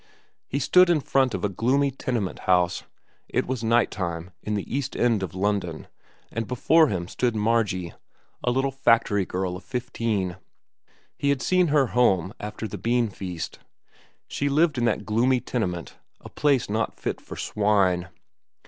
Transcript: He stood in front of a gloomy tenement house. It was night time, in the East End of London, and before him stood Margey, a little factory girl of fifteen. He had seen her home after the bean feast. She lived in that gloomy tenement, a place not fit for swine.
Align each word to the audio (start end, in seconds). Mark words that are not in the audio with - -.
He 0.47 0.57
stood 0.57 0.89
in 0.89 0.99
front 0.99 1.35
of 1.35 1.45
a 1.45 1.47
gloomy 1.47 1.91
tenement 1.91 2.39
house. 2.49 2.85
It 3.29 3.45
was 3.45 3.63
night 3.63 3.91
time, 3.91 4.31
in 4.41 4.55
the 4.55 4.63
East 4.65 4.95
End 4.97 5.21
of 5.21 5.35
London, 5.35 5.85
and 6.31 6.47
before 6.47 6.87
him 6.87 7.07
stood 7.07 7.35
Margey, 7.35 7.93
a 8.43 8.49
little 8.49 8.71
factory 8.71 9.27
girl 9.27 9.55
of 9.55 9.63
fifteen. 9.63 10.37
He 11.19 11.29
had 11.29 11.43
seen 11.43 11.67
her 11.67 11.85
home 11.93 12.33
after 12.39 12.67
the 12.67 12.79
bean 12.79 13.09
feast. 13.09 13.59
She 14.27 14.49
lived 14.49 14.79
in 14.79 14.85
that 14.85 15.05
gloomy 15.05 15.39
tenement, 15.39 15.97
a 16.19 16.29
place 16.29 16.67
not 16.67 16.99
fit 16.99 17.21
for 17.21 17.37
swine. 17.37 18.09